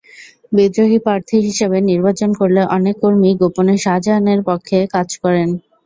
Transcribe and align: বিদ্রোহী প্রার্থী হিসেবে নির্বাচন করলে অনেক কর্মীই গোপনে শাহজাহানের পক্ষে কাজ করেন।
বিদ্রোহী 0.51 0.97
প্রার্থী 0.99 1.37
হিসেবে 1.47 1.77
নির্বাচন 1.89 2.29
করলে 2.39 2.61
অনেক 2.75 2.95
কর্মীই 3.03 3.39
গোপনে 3.41 3.75
শাহজাহানের 3.83 4.39
পক্ষে 4.49 4.77
কাজ 4.93 5.09
করেন। 5.23 5.49